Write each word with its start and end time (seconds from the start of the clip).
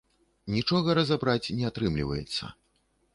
Нічога 0.53 0.95
разабраць 0.99 1.53
не 1.59 1.67
атрымлівацца. 1.71 2.51